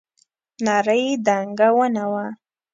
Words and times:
نرۍ 0.65 1.05
دنګه 1.25 1.67
ونه 1.77 2.05
وه. 2.11 2.25